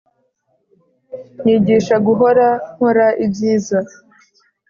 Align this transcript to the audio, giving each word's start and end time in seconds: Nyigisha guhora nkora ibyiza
Nyigisha 1.43 1.95
guhora 2.07 2.47
nkora 2.73 3.07
ibyiza 3.25 3.79